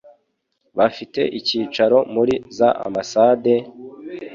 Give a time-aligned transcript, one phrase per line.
[0.77, 3.53] bafite icyicaro muri za ambasade,